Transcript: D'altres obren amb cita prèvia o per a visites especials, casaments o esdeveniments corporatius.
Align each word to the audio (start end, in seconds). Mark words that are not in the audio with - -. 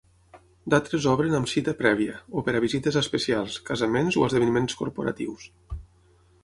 D'altres 0.73 1.05
obren 1.11 1.35
amb 1.39 1.49
cita 1.51 1.75
prèvia 1.81 2.15
o 2.41 2.45
per 2.47 2.55
a 2.59 2.63
visites 2.65 2.99
especials, 3.03 3.59
casaments 3.69 4.19
o 4.23 4.27
esdeveniments 4.31 4.81
corporatius. 4.83 5.49